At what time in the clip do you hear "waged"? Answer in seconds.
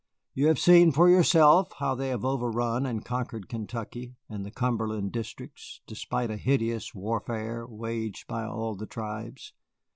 7.67-8.25